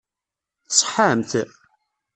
[0.69, 1.31] Tṣeḥḥamt?